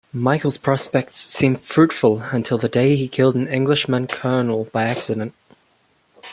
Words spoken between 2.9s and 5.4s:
he killed an Englishman colonel by accident.